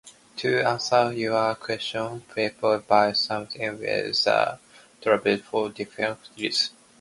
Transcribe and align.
To 0.37 0.59
answer 0.61 1.13
your 1.13 1.53
question, 1.53 2.21
people 2.33 2.79
buy 2.79 3.13
souvenirs 3.13 4.25
when 4.25 4.57
they 4.99 4.99
travel 4.99 5.37
for 5.37 5.69
different 5.69 6.19
reasons. 6.35 6.71